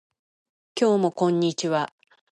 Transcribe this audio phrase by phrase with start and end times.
[0.75, 1.93] 今日もこんにちは